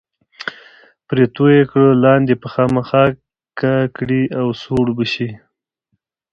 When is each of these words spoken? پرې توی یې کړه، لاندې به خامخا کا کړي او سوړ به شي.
پرې 1.07 1.23
توی 1.35 1.53
یې 1.59 1.63
کړه، 1.71 1.89
لاندې 2.03 2.33
به 2.41 2.47
خامخا 2.53 3.03
کا 3.59 3.75
کړي 3.97 4.23
او 4.39 4.47
سوړ 4.61 4.85
به 4.97 5.05
شي. 5.13 5.29